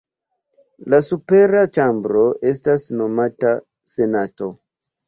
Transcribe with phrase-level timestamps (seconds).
[0.93, 3.57] La supera ĉambro estas nomata
[3.97, 4.53] Senato.